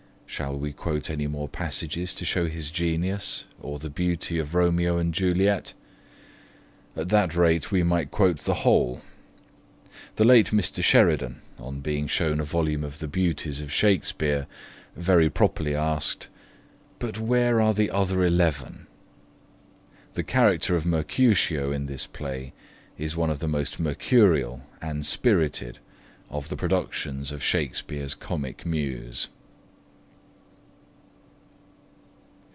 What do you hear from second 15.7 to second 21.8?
asked 'But where are the other eleven?' The character of Mercutio